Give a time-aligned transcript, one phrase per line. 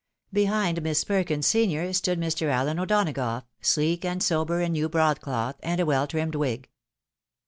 [0.33, 2.47] Beliind Miss Perkins, senior, stood Mr.
[2.49, 6.67] AUen O'Donagough, sleek and sober in new broad cloth, and a weU trimmed wig.